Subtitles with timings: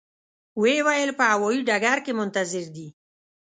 [0.59, 2.87] و یې ویل په هوایي ډګر کې منتظر دي.